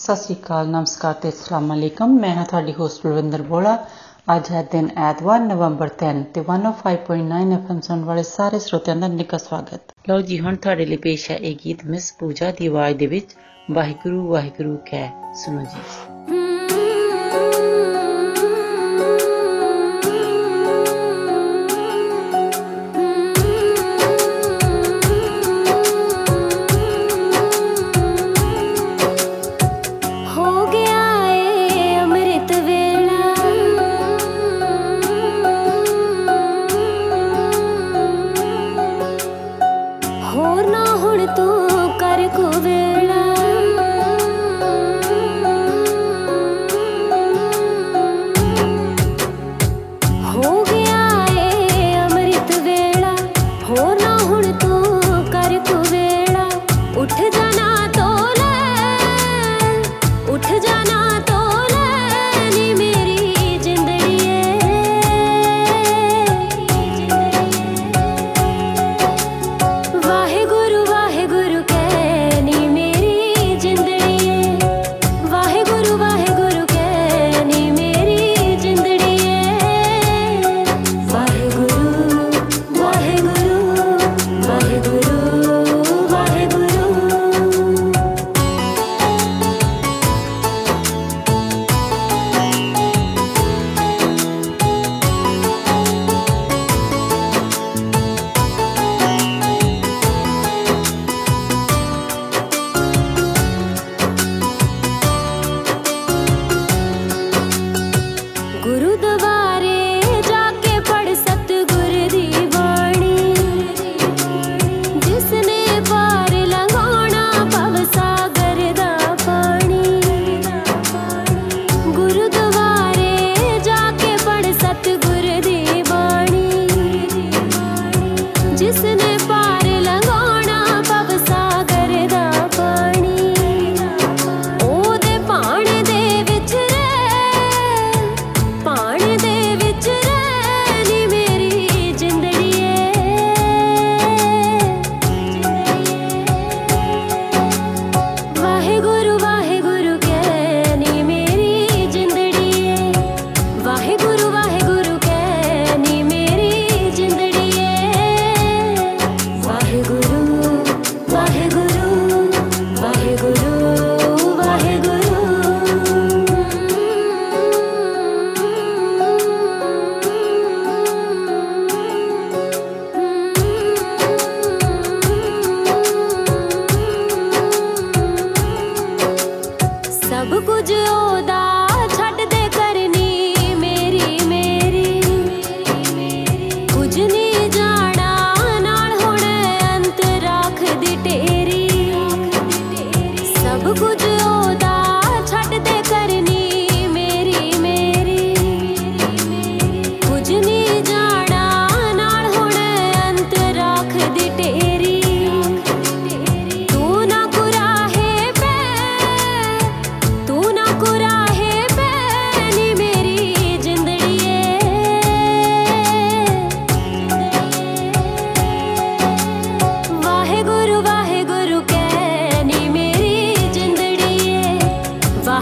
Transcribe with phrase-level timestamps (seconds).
[0.00, 3.86] ਸਤਿ ਸ੍ਰੀ ਅਕਾਲ, ਨਮਸਕਾਰ ਤੇ ਅਸਲਾਮ ਅਲੈਕਮ। ਮੈਂ ਹਾਂ ਤੁਹਾਡੀ ਹੋਸਟ ਬਲਵਿੰਦਰ ਬੋਲਾ।
[4.36, 9.38] ਅੱਜ ਹੈ ਦਿਨ ਐਤਵਾਰ, ਨਵੰਬਰ 10 ਤੇ 105.9 ਐਫਐਮ ਸੁਣ ਵਾਲੇ ਸਾਰੇ ਸਰੋਤਿਆਂ ਦਾ ਨਿੱਘਾ
[9.38, 13.06] ਸਵਾਗਤ। ਲਓ ਜੀ, ਹੁਣ ਤੁਹਾਡੇ ਲਈ ਪੇਸ਼ ਹੈ ਇਹ ਗੀਤ, ਮਿਸ ਪੂਜਾ ਦੀ ਆਵਾਜ਼ ਦੇ
[13.06, 13.36] ਵਿੱਚ,
[13.70, 16.19] ਵਾਹਿਗੁਰੂ ਵਾਹਿਗੁਰੂ ਕਹਿ ਸੁਣੋ ਜੀ।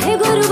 [0.08, 0.47] हे गुरु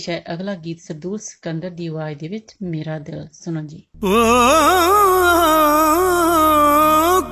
[0.00, 4.08] ਪੇਸ਼ ਹੈ ਅਗਲਾ ਗੀਤ ਸਰਦੂਲ ਸਿਕੰਦਰ ਦੀ ਆਵਾਜ਼ ਦੇ ਵਿੱਚ, ਮੇਰਾ ਦਿਲ। ਸੁਣੋ ਜੀ। ਓ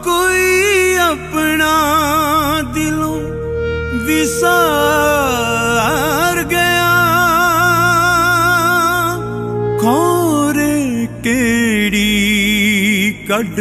[0.04, 1.72] ਕੋਈ ਆਪਣਾ
[2.74, 3.20] ਦਿਲੋਂ
[4.06, 6.88] ਵਿਸਾਰ ਗਿਆ।
[9.80, 13.60] ਖੋਰੇ ਕਿਹੜੀ ਕੱਢ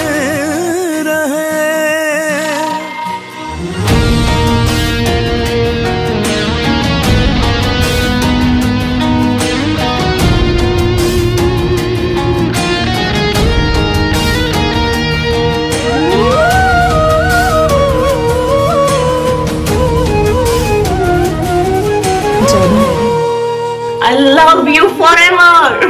[24.14, 25.81] love you forever.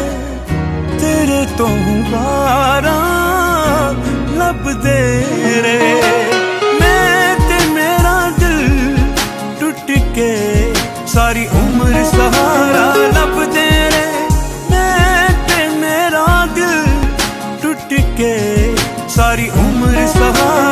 [1.01, 1.69] ਤੇਰੇ ਤੋਂ
[2.13, 2.95] ਗਾਰਾਂ
[4.39, 4.99] ਲੱਭਦੇ
[5.63, 5.95] ਰਹੇ
[6.81, 8.97] ਮੈਂ ਤੇ ਮੇਰਾ ਦਿਲ
[9.61, 10.33] ਟੁੱਟ ਕੇ
[11.15, 14.29] ਸਾਰੀ ਉਮਰ ਸਹਾਰਾ ਲੱਭਦੇ ਰਹੇ
[14.71, 16.85] ਮੈਂ ਤੇ ਮੇਰਾ ਦਿਲ
[17.63, 18.35] ਟੁੱਟ ਕੇ
[19.17, 20.72] ਸਾਰੀ ਉਮਰ ਸਹਾਰਾ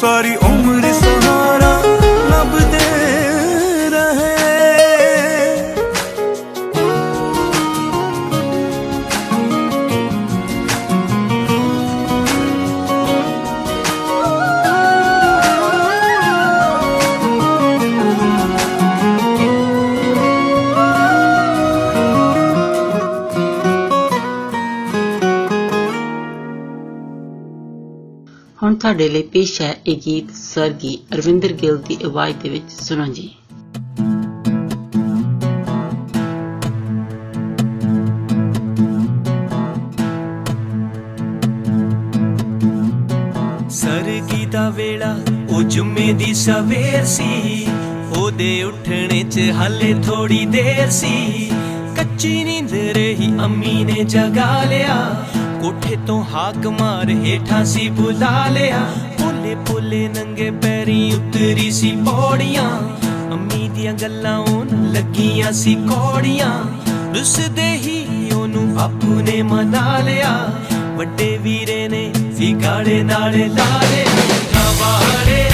[0.00, 0.36] ਸਾਰੀ
[28.80, 33.30] ਤੁਹਾਡੇ ਲਈ ਪੇਸ਼ ਹੈ ਇਹ ਗੀਤ ਸਰਗੀ ਅਰਵਿੰਦਰ ਗਿੱਲ ਦੀ ਆਵਾਜ਼ ਦੇ ਵਿੱਚ। ਸੁਣੋ ਜੀ।
[43.70, 45.18] ਸਰਗੀ ਦਾ ਵੇਲਾ,
[45.50, 47.66] ਉਹ ਜੁਮੇ ਦੀ ਸਵੇਰ ਸੀ।
[48.16, 51.50] ਉਹਦੇ ਉੱਠਣੇ 'ਚ ਹਾਲੇ ਥੋੜੀ ਦੇਰ ਸੀ।
[51.96, 55.26] ਕੱਚੀ ਨੀਂਦ ਰਹੀ, ਅੰਮੀ ਨੇ ਜਗਾ ਲਿਆ।
[55.62, 58.78] ਕੋਠੇ ਤੋਂ ਹਾਕ ਮਾਰ ਹੇਠਾਂ ਸੀ ਬੁਲਾ ਲਿਆ।
[59.18, 62.70] ਪੋਲੇ ਪੋਲੇ ਨੰਗੇ ਪੈਰੀ ਉਤਰੀ ਸੀ ਪੌੜੀਆਂ।
[63.32, 66.50] ਅੰਮੀ ਦੀਆਂ ਗੱਲਾਂ ਉਹਨ ਲੱਗੀਆਂ ਸੀ ਕੌੜੀਆਂ।
[67.14, 70.32] ਰੁੱਸਦੇ ਹੀ ਉਹਨੂੰ ਬਾਪੂ ਨੇ ਮਨਾ ਲਿਆ।
[70.96, 74.10] ਵੱਡੇ ਵੀਰੇ ਨੇ ਵਿਗਾੜੇ ਨਾਲੇ ਲਾ ਲਿਆ
[74.56, 75.49] ਹਵਾੜੇ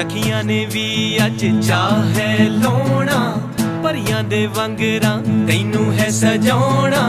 [0.00, 3.18] ਸਖੀਆਂ ਨੇ ਵੀ ਅੱਜ ਚਾਹੇ ਲੋਣਾ
[3.82, 5.10] ਪਰੀਆਂ ਦੇ ਵੰਗਰਾ
[5.48, 7.02] ਤੈਨੂੰ ਹੈ ਸਜਾਉਣਾ।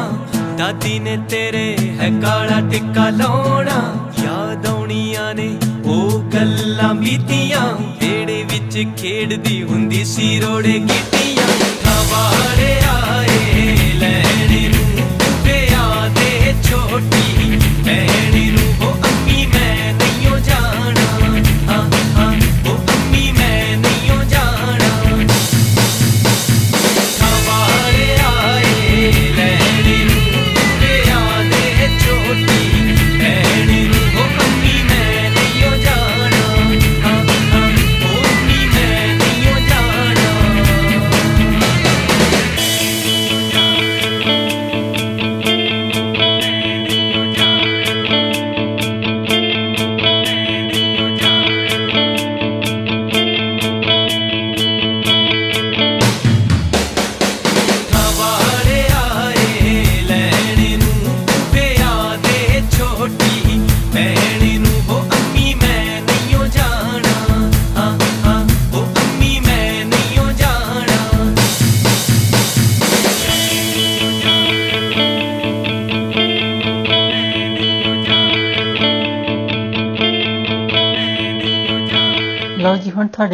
[0.57, 5.50] ਦਾਦੀ ਨੇ ਤੇਰੇ ਹੈ ਕਾਲਾ ਟਿੱਕਾ ਲਾਉਣਾ। ਯਾਦ ਆਉਣੀਆਂ ਨੇ
[5.86, 7.65] ਉਹ ਗੱਲਾਂ ਬੀਤੀਆਂ।
[8.01, 11.48] ਢੇੜੇ ਵਿੱਚ ਖੇਡਦੀ ਹੁੰਦੀ ਸੀ ਰੋੜੇ ਗੀਟੀਆਂ
[11.83, 15.07] ਥਾਵਾੜੇ ਆਏ, ਲੈਣੇ ਨੂੰ
[15.45, 17.61] ਪਿਆ ਦੇ ਛੋਟੀ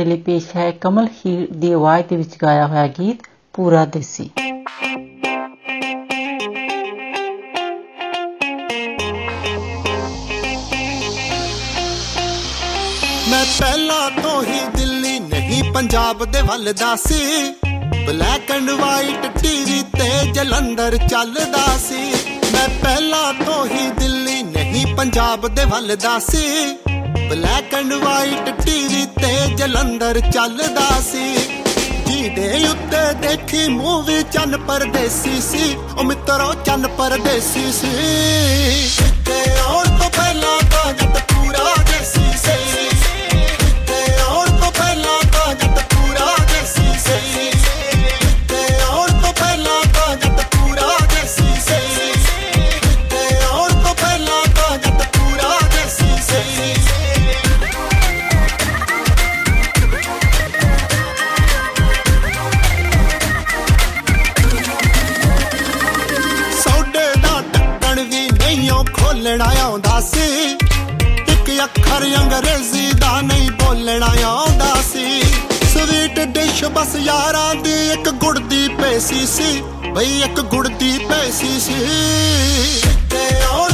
[0.07, 3.23] ਵੇਲੇ ਪੇਸ਼ ਹੈ ਕਮਲ ਹੀਰ ਦੀ ਆਵਾਜ਼ ਦੇ ਵਿੱਚ ਗਾਇਆ ਹੋਇਆ ਗੀਤ
[3.53, 4.29] ਪੂਰਾ ਦੇਸੀ।
[13.29, 17.53] ਮੈਂ ਪਹਿਲਾਂ ਤੋਂ ਹੀ ਦਿੱਲੀ ਨਹੀਂ, ਪੰਜਾਬ ਦੇ ਵੱਲ ਦਾ ਸੀ।
[18.07, 22.03] ਬਲੈਕ ਐਂਡ ਵਾਈਟ ਟੀਵੀ ਤੇ ਜਲੰਧਰ ਚੱਲਦਾ ਸੀ।
[22.53, 26.77] ਮੈਂ ਪਹਿਲਾਂ ਤੋਂ ਹੀ ਦਿੱਲੀ ਨਹੀਂ, ਪੰਜਾਬ ਦੇ ਵੱਲ ਦਾ ਸੀ।
[27.29, 31.33] ਬਲੈਕ ਐਂਡ ਵਾਈਟ ਟੀਵੀ ਉੱਤੇ ਜਲੰਧਰ ਚੱਲਦਾ ਸੀ।
[32.07, 37.93] ਜਿਹਦੇ ਉੱਤੇ ਦੇਖੀ ਮੂਵੀ ਚੰਨ ਪਰਦੇਸੀ ਸੀ। ਉਹ ਮਿੱਤਰੋ ਚੰਨ ਪਰਦੇਸੀ ਸੀ।
[39.25, 40.56] ਤੇ ਆਉਣ ਤੋਂ ਪਹਿਲਾਂ
[76.87, 79.61] ਦਸ ਯਾਰਾਂ ਦੀ ਇੱਕ ਗੁੜਦੀ ਪੈਸੀ ਸੀ
[79.95, 81.73] ਬਈ ਇੱਕ ਗੁੜਦੀ ਪੈਸੀ ਸੀ।
[83.11, 83.71] ਤੇ ਔਰ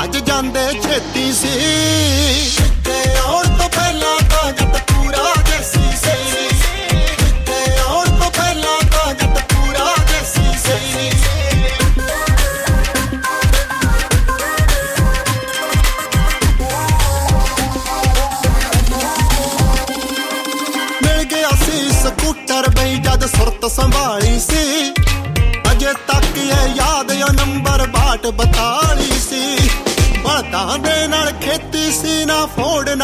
[0.00, 1.48] ਭੱਜ ਜਾਂਦੇ ਛੇਤੀ ਸੀ।
[2.56, 3.19] ਕਿੱਥੇ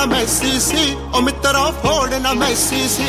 [0.06, 3.06] ਮੈਸੀ ਸੀ ਉਹ ਮਿੱਤਰਾ ਫੋੜਨਾ ਮੈਸੀ ਸੀ।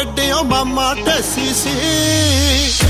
[0.00, 2.89] ਛੱਡਿਓ ਮਾਮਾ ਤੇ ਸੀਸੀ।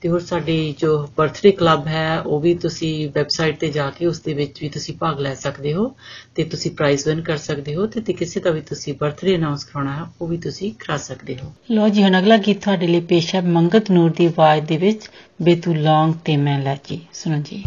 [0.00, 4.20] ਤੇ ਹੋਰ ਸਾਡੀ ਜੋ ਬਰਥਡੇ ਕਲੱਬ ਹੈ ਉਹ ਵੀ ਤੁਸੀਂ ਵੈਬਸਾਈਟ ਤੇ ਜਾ ਕੇ ਉਸ
[4.20, 5.96] ਦੇ ਵਿੱਚ ਵੀ ਤੁਸੀਂ ਭਾਗ ਲੈ ਸਕਦੇ ਹੋ
[6.34, 9.64] ਤੇ ਤੁਸੀਂ ਪ੍ਰਾਈਜ਼ ਵਿਨ ਕਰ ਸਕਦੇ ਹੋ ਤੇ, ਤੇ ਕਿਸੇ ਦਾ ਵੀ ਤੁਸੀਂ ਬਰਥਡੇ ਅਨਾਉਂਸ
[9.64, 13.00] ਕਰਾਉਣਾ ਹੈ ਉਹ ਵੀ ਤੁਸੀਂ ਕਰਾ ਸਕਦੇ ਹੋ। ਲੋ ਜੀ ਹੁਣ ਅਗਲਾ ਗੀਤ ਤੁਹਾਡੇ ਲਈ
[13.00, 15.10] ਪੇਸ਼ ਹੈ ਮੰਗਤ ਨੂਰ ਦੀ ਆਵਾਜ਼ ਦੇ ਵਿੱਚ
[15.42, 17.64] ਬੇਤੂ ਲੌਂਗ ਤੇ ਮੈਂ ਲਾਚੀ ਸੁਣੋ ਜੀ।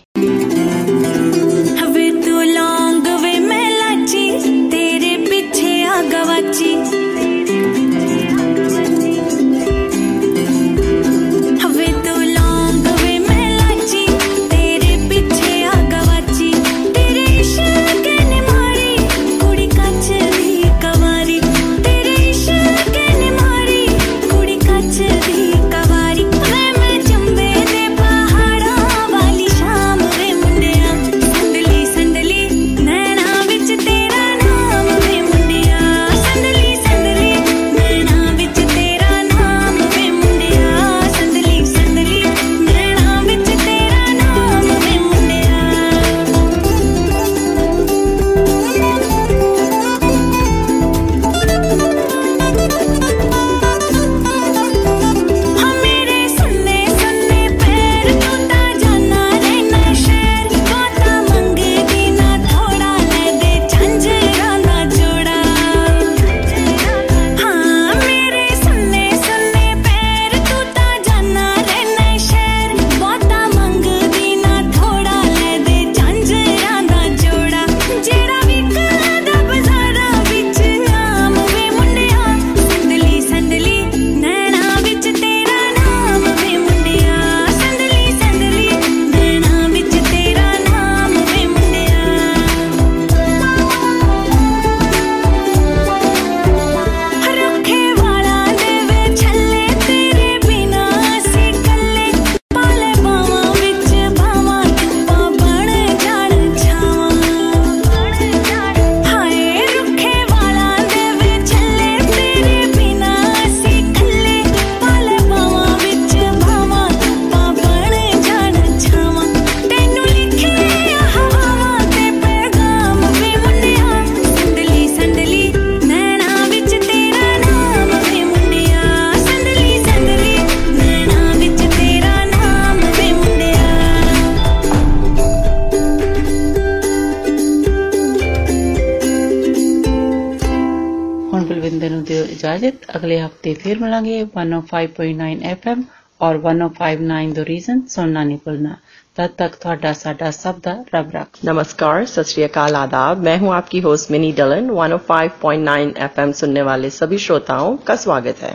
[142.48, 145.82] ਨੂੰ ਦਿਓ ਇਜਾਜ਼ਤ ਅਗਲੇ ਹਫਤੇ ਫਿਰ ਮਿਲਾਂਗੇ 105.9 FM
[146.20, 148.76] ਔਰ 1059 ਦ ਰੀਜ਼ਨ ਸੁਣਨਾ ਨਹੀਂ ਭੁੱਲਣਾ
[149.18, 153.52] तब तक ਤੁਹਾਡਾ ਸਾਡਾ ਸਭ ਦਾ ਰੱਬ ਰੱਖ नमस्कार सत श्री अकाल आदाब मैं हूं
[153.58, 158.52] आपकी होस्ट मिनी डलन 105.9 एफएम सुनने वाले सभी श्रोताओं का स्वागत है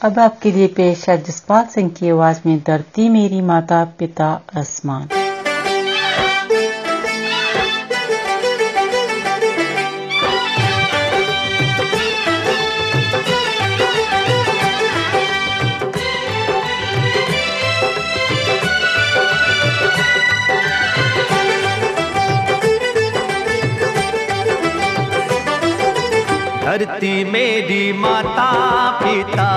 [0.00, 5.27] अब आपके लिए पेश है जसपाल सिंह की आवाज में धरती मेरी माता पिता आसमान
[26.69, 28.51] धरती मेरी माता
[28.91, 29.47] पिता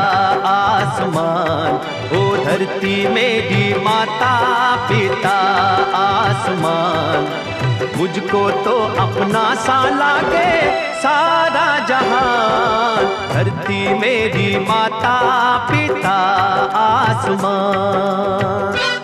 [0.47, 1.73] आसमान।
[2.17, 5.39] ओ धरती मेरी माता पिता
[5.97, 7.29] आसमान।
[7.97, 15.19] मुझको तो अपना सा लागे सारा जहान। धरती मेरी माता
[15.71, 16.19] पिता
[16.77, 19.02] आसमान।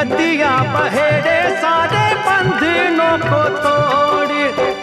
[0.00, 4.34] नदियाँ बहेरे सारे बंधनों को तोड़।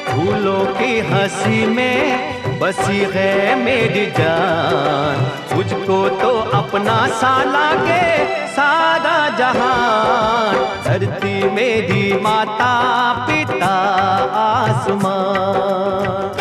[0.07, 5.17] फूलों की हँसी में बसी है मेरी जान।
[5.55, 8.05] मुझको तो अपना सा लागे
[8.47, 12.73] सारा जहान। धरती मेरी माता
[13.13, 13.75] पिता
[14.45, 16.36] आसमान।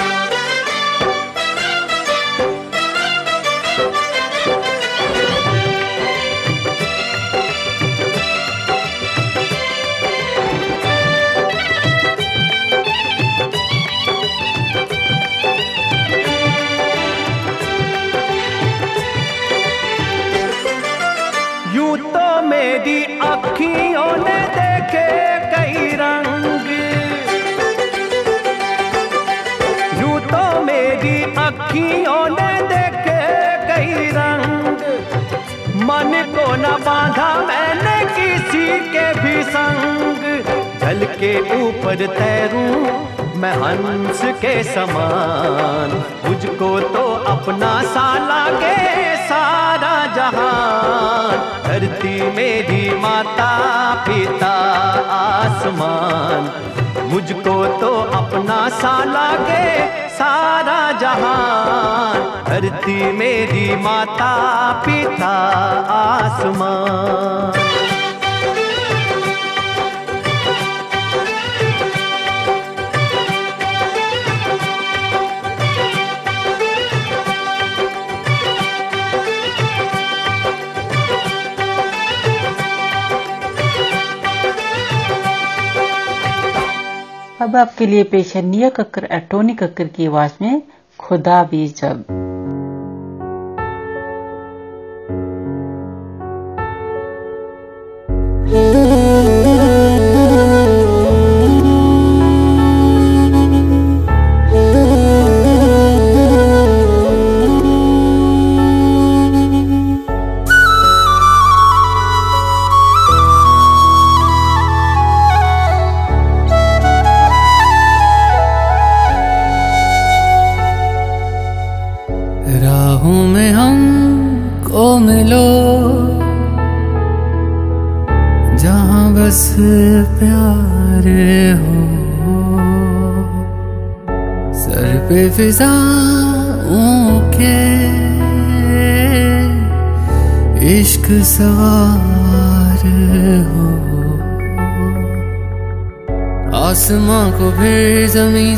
[41.20, 43.06] के ऊपर तैरूं,
[43.40, 54.52] मैं हंस के समान। मुझको तो अपना सा लागे सारा जहान। धरती मेरी माता पिता
[55.10, 56.50] आसमान।
[57.12, 64.32] मुझको तो अपना सा लागे सारा जहान। धरती मेरी माता
[64.86, 65.34] पिता
[66.00, 67.52] आसमान।
[87.46, 90.62] अब आपके लिए पेश है निया कक्कर एटोनी कक्कर की आवाज़ में
[90.98, 92.04] खुदा भी जब।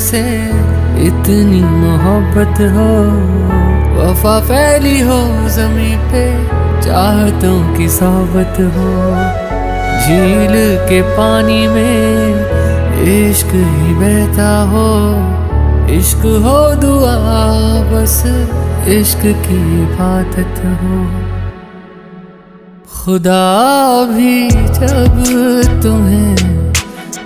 [0.09, 0.21] से
[1.07, 2.93] इतनी मोहब्बत हो।
[3.99, 5.19] वफा फैली हो
[5.49, 6.25] जमी पे,
[6.83, 8.93] चाहतों की सोबत हो।
[10.03, 10.55] झील
[10.89, 12.09] के पानी में
[13.15, 14.89] इश्क ही बहता हो।
[15.95, 17.17] इश्क हो दुआ,
[17.93, 18.23] बस
[18.89, 20.99] इश्क की इबादत हो।
[22.97, 23.47] खुदा
[24.05, 25.23] भी जब
[25.83, 26.37] तुम्हें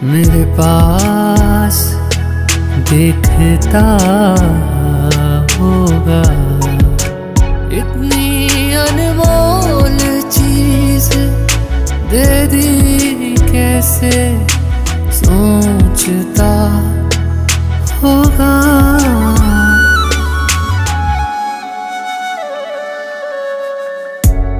[0.05, 2.02] मेरे पास
[2.93, 3.83] देखता
[5.55, 6.23] होगा।
[7.79, 9.99] इतनी अनमोल
[10.35, 11.11] चीज़
[12.11, 14.13] दे दी कैसे
[15.21, 16.53] सोचता
[18.03, 18.53] होगा।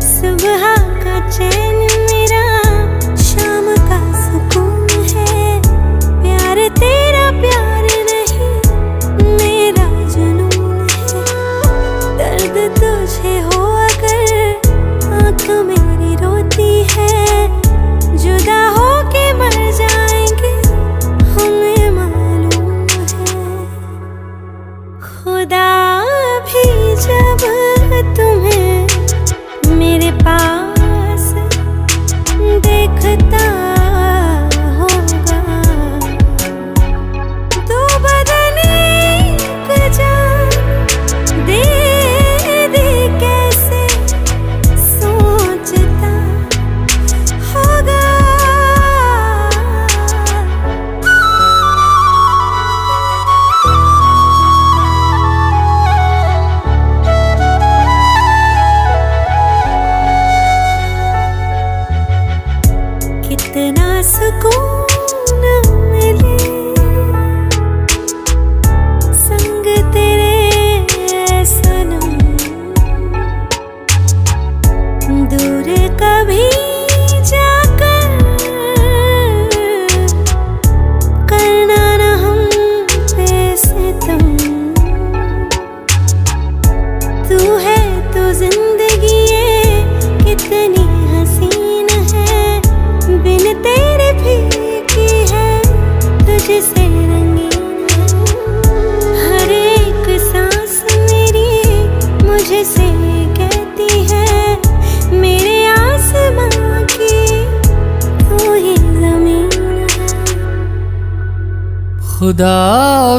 [0.09, 0.64] सुबह
[1.05, 1.71] का चैन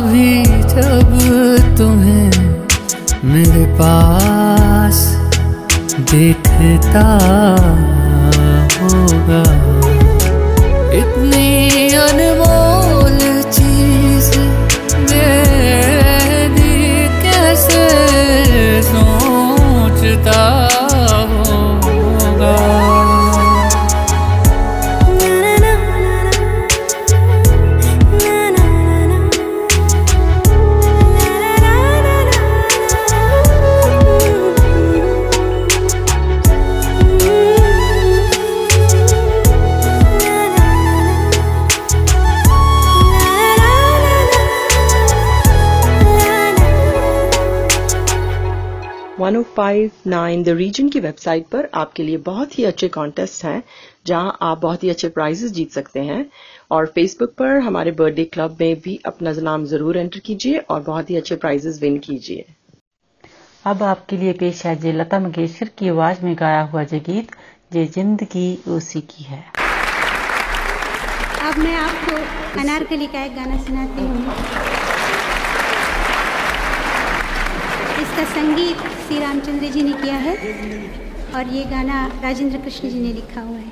[0.01, 1.11] भी जब
[1.77, 2.31] तुम्हें
[3.25, 4.97] मेरे पास
[6.11, 7.05] देखता
[8.81, 9.43] होगा।
[11.01, 11.52] इतनी
[49.33, 53.61] one five nine the reason की वेबसाइट पर आपके लिए बहुत ही अच्छे कॉन्टेस्ट हैं
[54.07, 56.25] जहाँ आप बहुत ही अच्छे प्राइजेस जीत सकते हैं।
[56.71, 61.09] और फेसबुक पर हमारे बर्थडे क्लब में भी अपना नाम ज़रूर एंटर कीजिए और बहुत
[61.09, 62.45] ही अच्छे प्राइजेस विन कीजिए।
[63.65, 67.31] अब आपके लिए पेश है जे लता मंगेशकर की आवाज़ में गाया हुआ जे गीत
[67.73, 69.43] जे ज़िंदगी उसी की है।
[71.41, 72.15] अब मैं आपको
[72.61, 74.72] अनारकली का एक गाना सुनाती हूँ।
[78.13, 80.33] इसका संगीत श्री रामचंद्र जी ने किया है
[81.35, 83.71] और ये गाना राजेंद्र कृष्ण जी ने लिखा हुआ है।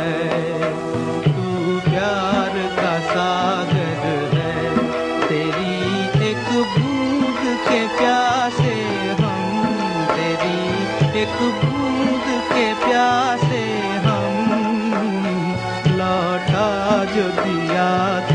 [17.15, 18.30] लौटा जो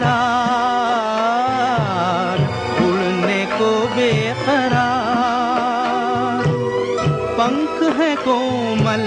[2.83, 4.83] उड़ने को बेकरार।
[7.39, 9.05] पंख है कोमल,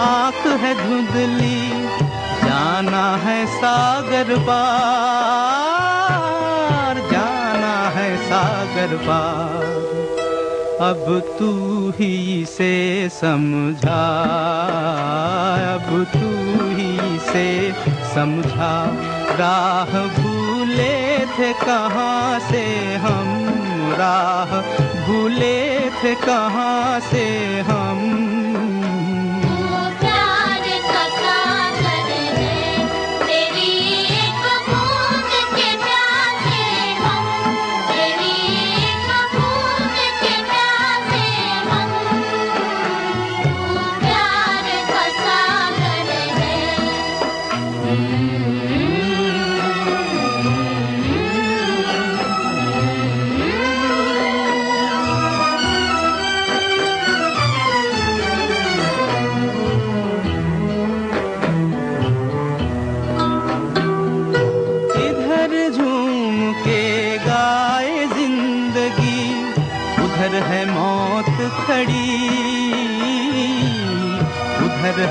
[0.00, 1.60] आँख है धुंधली,
[2.44, 4.60] जाना है सागर पार,
[7.12, 9.62] जाना है सागर पार।
[10.82, 11.04] अब
[11.38, 11.50] तू
[11.98, 12.14] ही
[12.48, 12.74] से
[13.12, 14.04] समझा,
[15.74, 16.30] अब तू
[17.34, 17.72] से
[18.14, 18.74] समझा
[19.38, 20.94] राह भूले
[21.38, 22.64] थे कहाँ से
[23.04, 23.30] हम?
[23.98, 24.52] राह
[25.06, 25.58] भूले
[26.02, 27.24] थे कहाँ से
[27.70, 28.33] हम?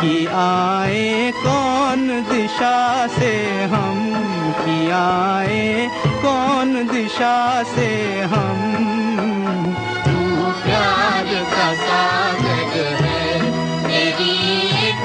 [0.00, 3.32] कि आए, कौन दिशा से
[3.64, 3.98] हम
[4.64, 5.90] कि आए,
[6.22, 8.62] कौन दिशा से हम?
[10.66, 13.40] प्यार का सागर है
[13.82, 14.32] तेरी
[14.88, 15.04] एक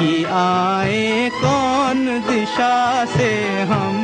[0.00, 3.96] कि आए, कौन दिशा से हम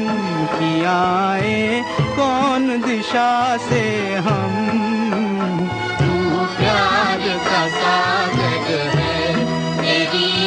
[0.53, 1.83] कि आए,
[2.17, 4.53] कौन दिशा से हम?
[5.99, 9.35] तू प्यार का सागर है
[9.77, 10.46] तेरी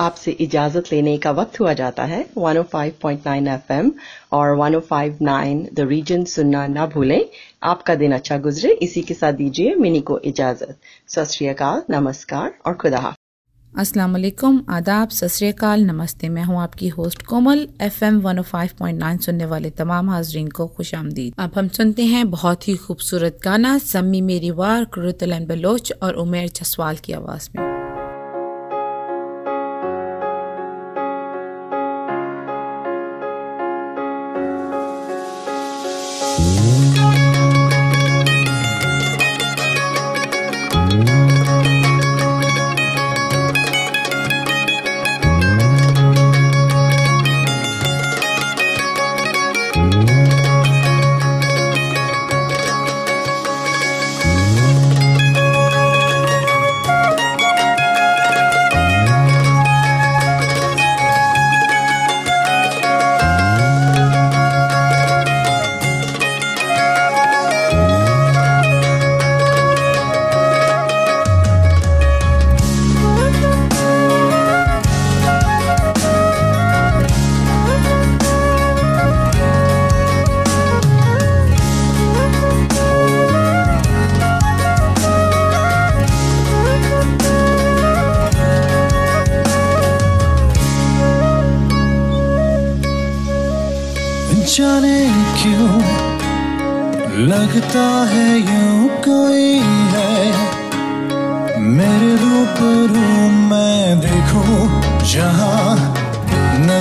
[0.00, 3.92] आपसे इजाज़त लेने का वक्त हुआ जाता है। 105.9 एफएम
[4.32, 7.24] और 105.9 द रीजन सुनना ना भूलें।
[7.62, 10.76] आपका दिन अच्छा गुजरे। इसी के साथ दीजिए मिनी को इजाज़त।
[11.08, 11.38] सत
[11.90, 13.14] नमस्कार और खुदा।
[13.78, 20.10] अस्सलाम वालेकुम। आदाब। सत नमस्ते। मैं हूँ आपकी होस्ट कोमल। एफएम 105.9 सुनने वाले तमाम
[20.10, 24.84] हाजरीन को खुश आमदीद। अब हम सुनते हैं बहुत ही खूबसूरत गाना सम्मी मेरी वार
[24.84, 27.79] कुरुतलन बलोच और उमेर जसवाल की आवाज़ में।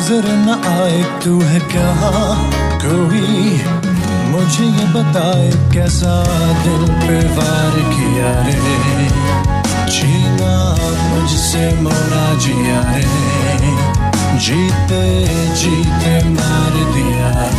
[0.10, 1.90] नज़र न आए, तू है क्या?
[2.86, 3.62] कोई
[4.32, 6.24] मुझे ये बताए, कैसा
[6.64, 9.08] दिल पे वार किया रे?
[9.92, 10.78] जीना
[11.10, 13.06] मुझसे मोरा जिया रे।
[14.40, 17.50] जीते जीते मार दिया।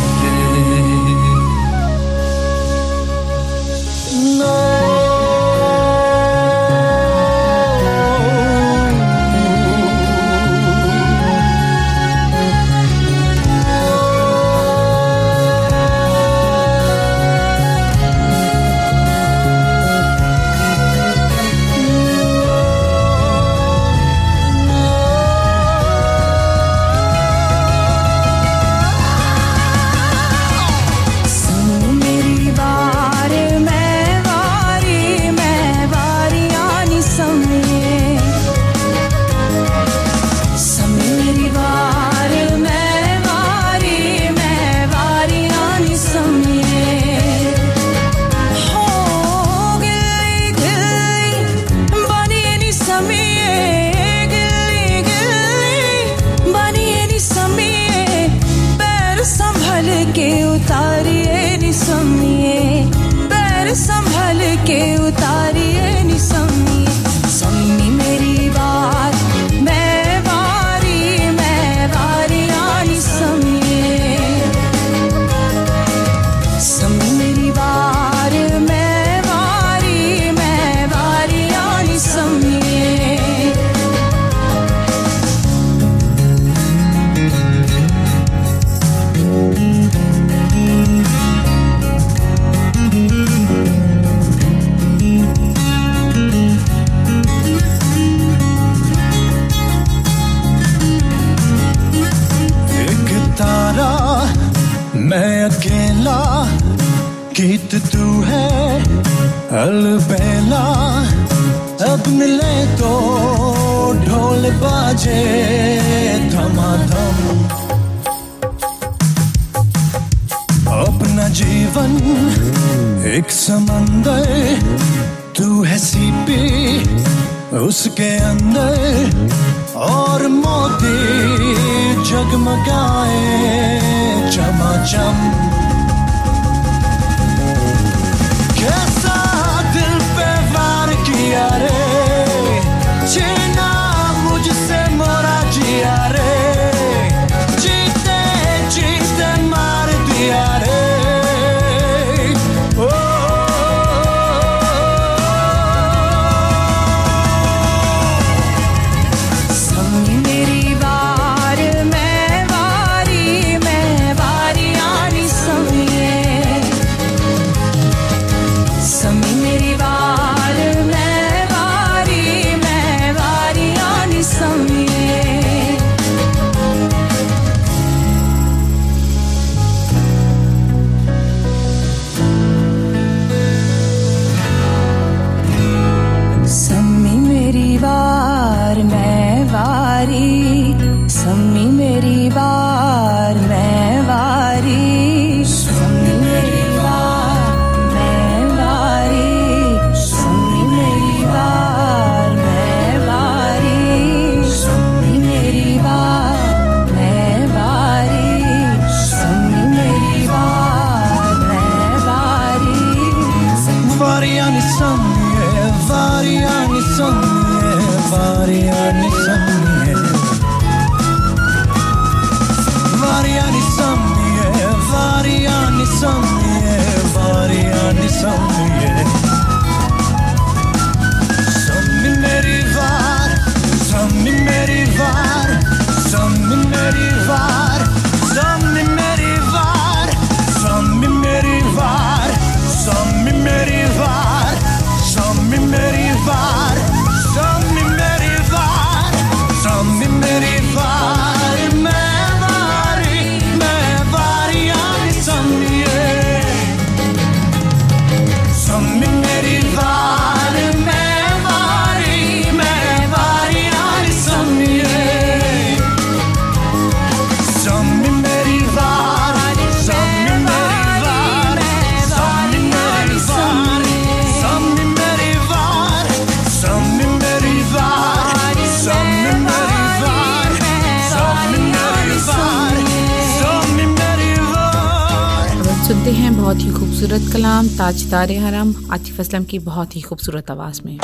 [287.91, 290.97] आज तारे हरम आतिफ असलम की बहुत ही खूबसूरत आवाज़ में।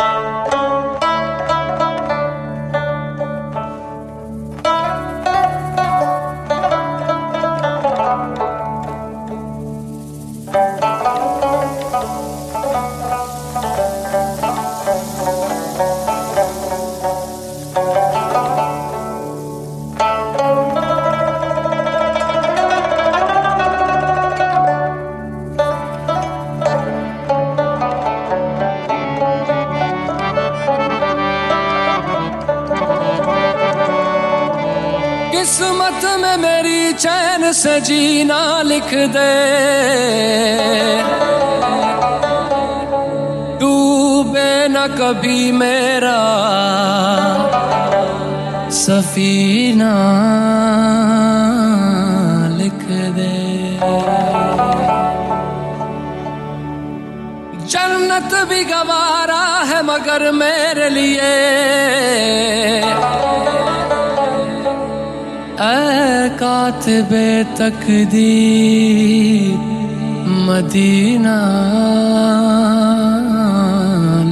[36.98, 39.34] चैन सजीना लिख दे।
[43.60, 46.18] डूबे न कभी मेरा
[48.78, 49.94] सफीना
[52.58, 52.84] लिख
[53.18, 53.36] दे।
[57.68, 61.34] जन्नत भी गवारा है मगर मेरे लिए।
[65.60, 67.12] कातब
[67.58, 68.18] तकदीर
[70.48, 71.38] मदीना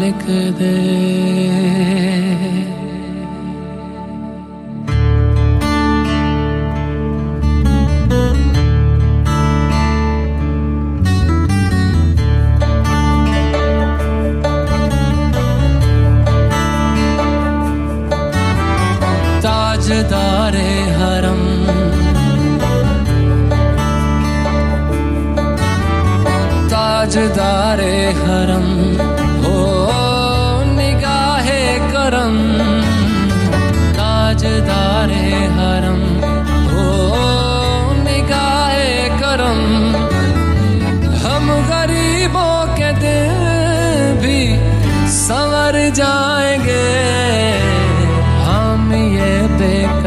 [0.01, 0.23] लिख
[0.59, 1.64] दे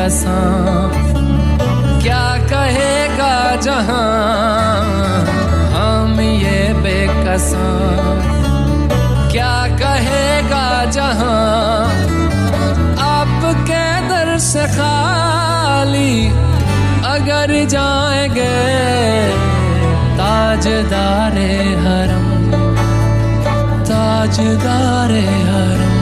[0.09, 0.37] ऐसा।
[2.03, 4.05] क्या कहेगा जहाँ
[5.75, 7.67] हम ये बेकसा?
[9.33, 11.43] क्या कहेगा जहाँ
[13.09, 13.45] आप
[14.11, 16.15] दर से खाली
[17.13, 18.57] अगर जाएँगे
[20.21, 21.53] ताजदारे
[21.85, 22.27] हरम
[23.91, 25.98] ताजदारे हरम।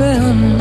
[0.00, 0.57] open.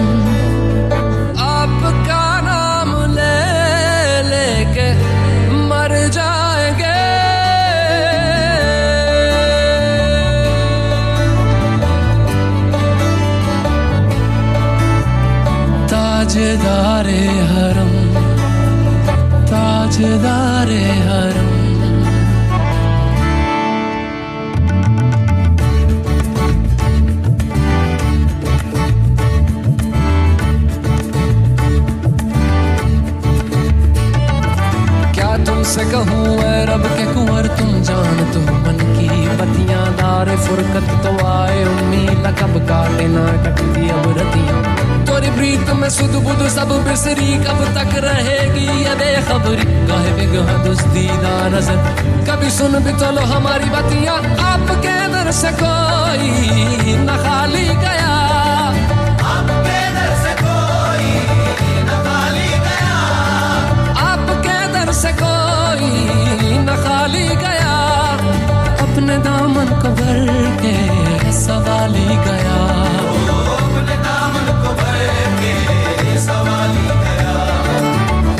[40.48, 44.60] फुरकत तो आए उम्मीद कब काटे ना कटती अब रतियाँ।
[45.06, 48.68] तोरी प्रीत में सुध बुध सब बिसरी कब तक रहेगी?
[48.84, 51.78] ये बेखबरी गाहे बिगह दुस्तीदा नज़र।
[52.30, 54.18] कभी सुन भी तो लो हमारी बतियाँ,
[54.52, 56.32] आपके दर से कोई
[56.98, 58.16] न खाली गया।
[64.98, 65.90] से कोई
[66.60, 67.74] न खाली गया।
[68.18, 69.90] न अपने दामन के
[71.48, 72.56] सवाली गया।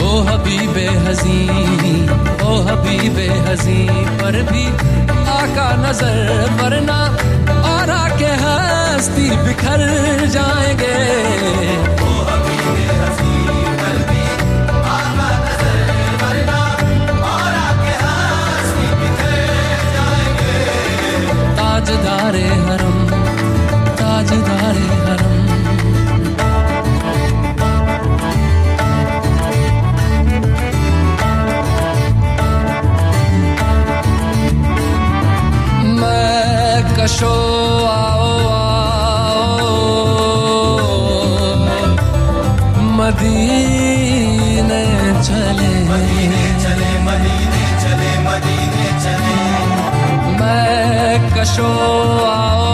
[0.08, 1.40] ओ हबी बे हजी
[2.46, 3.80] ओ हबीबे हजी
[4.22, 4.66] पर भी
[5.36, 7.00] आका नज़र वरना
[7.72, 9.86] आरा के हस्ती बिखर
[10.36, 10.96] जाएँगे।
[21.88, 22.98] ताजदारे हरम
[24.00, 25.36] ताजदारे हरम।
[36.02, 37.34] मैं कशो
[37.94, 38.17] आओ
[51.38, 52.67] मैं कशो आओ आओ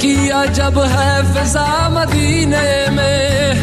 [0.00, 3.54] की अजब है फिजा मदीने में।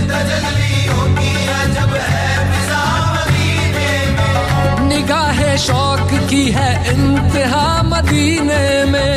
[4.88, 9.14] निगाह शौक की है इंतहा मदीने में।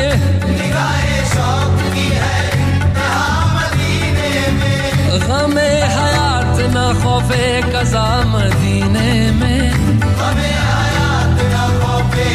[0.49, 1.03] निगाह
[1.33, 4.81] शौक की है इंतहा मदीने में
[5.27, 9.61] गमे हयात न खौफे कजा मदीने में।
[10.01, 12.29] गमे हयात न खौफे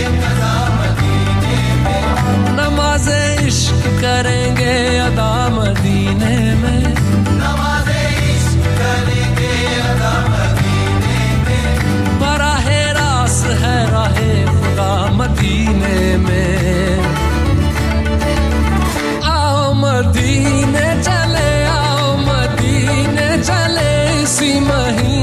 [2.97, 6.95] में नमाजे इश्क करेंगे अदा मदीने में।
[7.29, 8.03] नमाजे
[8.35, 16.99] इश्क करेंगे अदा मदीने में। बराहे रास है राहे खुदा मदीने में।
[19.23, 25.16] आओ मदीने चले आओ मदीने चले इसी महीने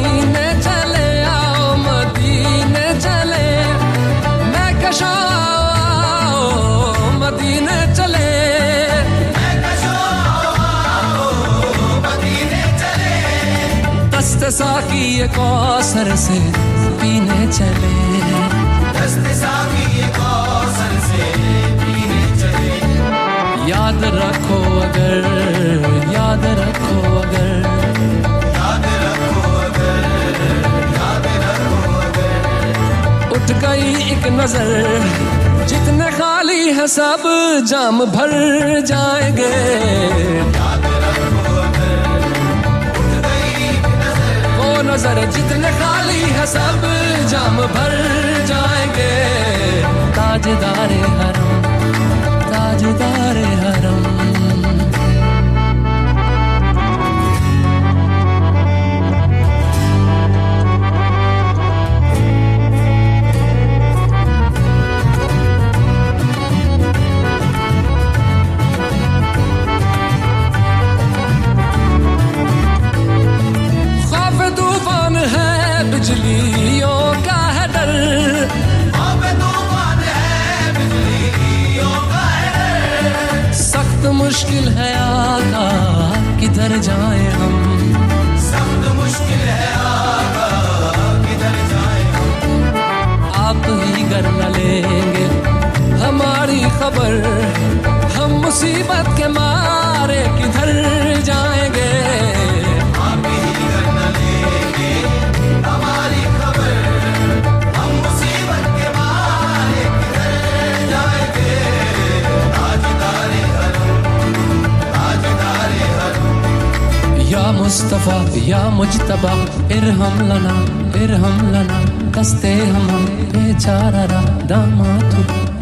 [14.44, 16.38] दस्त साकी ये कौसर से
[17.00, 17.92] पीने चले।
[18.96, 21.28] दस्त साकी ये कौसर से
[21.82, 22.74] पीने चले।
[23.70, 25.24] याद रखो अगर
[26.16, 27.56] याद रखो अगर।
[28.58, 30.04] याद रखो अगर
[30.98, 34.70] याद रखो अगर। उठ गई एक नज़र
[35.72, 37.24] जितने खाली है सब
[37.72, 38.36] जाम भर
[38.92, 39.52] जाएँगे।
[44.94, 46.84] नज़र जितने खाली है सब
[47.30, 47.94] जाम भर
[48.50, 49.14] जाएँगे।
[50.18, 51.38] ताजदारे हर
[52.52, 53.63] ताजदारे हरम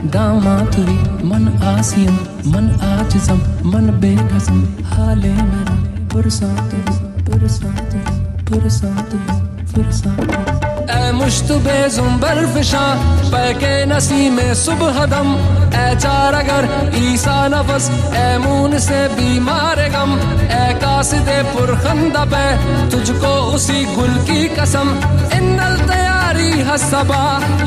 [0.05, 0.97] दामातुरी,
[1.27, 2.15] मन आसियम,
[2.51, 2.65] मन
[3.65, 3.89] मन
[4.85, 5.75] हाले मेरा
[6.07, 6.77] पुरसातु
[7.25, 7.99] पुरसातु
[8.45, 9.17] पुरसातु
[9.73, 12.81] पुरसातु ए मुश्तबे जुम्बर फिशा,
[13.25, 15.29] पैके नसी में सुबह दम।
[15.75, 22.45] ए चार अगर ईसा नफस ए मून से बीमार गम। ए कासिदे पुरखंदा पे,
[22.89, 24.89] तुझको उसी गुल की कसम।
[25.33, 25.77] इन्नल
[26.69, 27.21] हसबा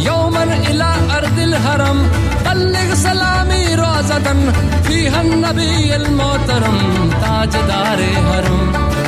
[0.06, 1.98] यौमन इला अर्दिल हरम।
[2.46, 4.40] बल्लिग सलामी रोजदन
[4.86, 6.78] फीहन नबी अल मोहतरम।
[7.22, 8.62] ताजदारे हरम,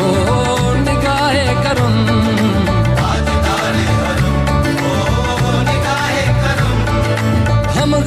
[0.07, 0.11] ओ
[0.87, 1.95] निगाहे करम।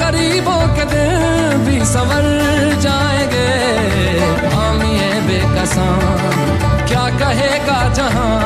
[0.00, 2.26] गरीबों के दिन भी संवर
[2.84, 3.48] जाएँगे।
[4.54, 5.94] हम ये बेकसां
[6.88, 8.39] क्या कहेगा जहाँ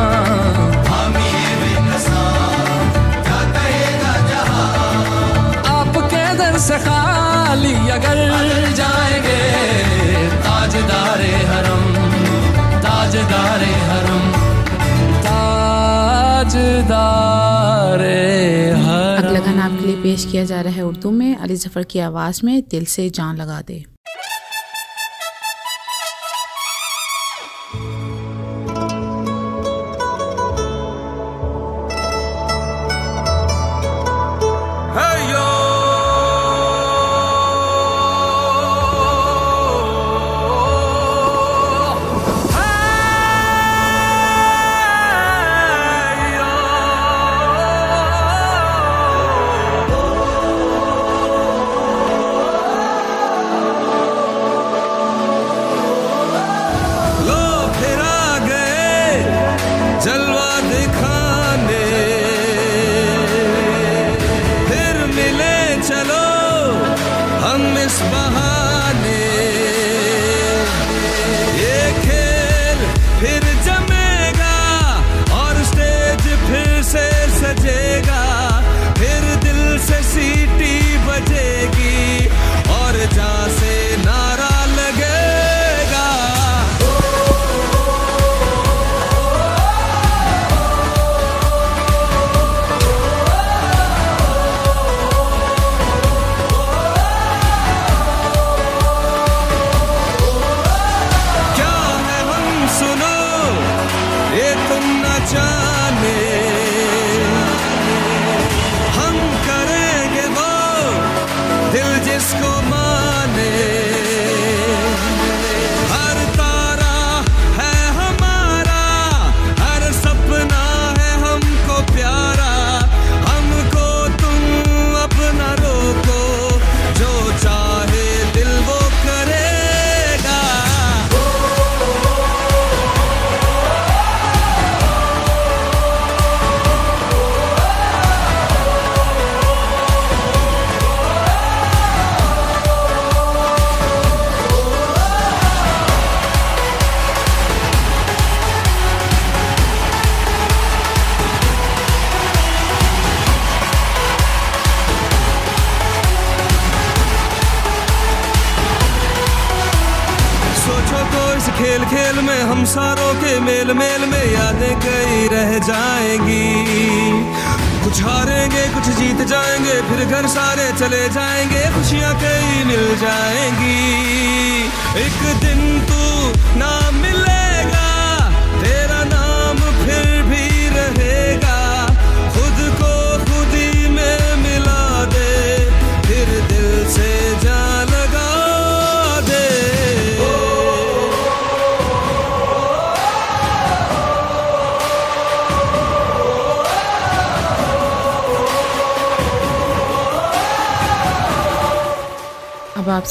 [19.94, 23.36] पेश किया जा रहा है उर्दू में। अली ज़फ़र की आवाज़ में दिल से जान
[23.36, 23.84] लगा दे।